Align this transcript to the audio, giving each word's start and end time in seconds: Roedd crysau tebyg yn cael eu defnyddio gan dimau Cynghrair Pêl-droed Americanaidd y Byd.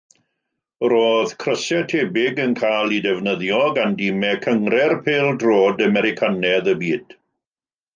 Roedd 0.93 1.33
crysau 1.43 1.83
tebyg 1.91 2.41
yn 2.47 2.57
cael 2.63 2.97
eu 2.97 3.03
defnyddio 3.09 3.61
gan 3.79 3.95
dimau 4.03 4.43
Cynghrair 4.49 4.99
Pêl-droed 5.07 5.89
Americanaidd 5.93 6.77
y 6.77 6.81
Byd. 6.85 7.21